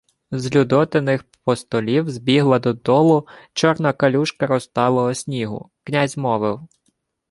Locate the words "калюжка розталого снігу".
3.93-5.71